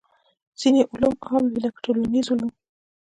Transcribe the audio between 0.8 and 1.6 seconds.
علوم عام وي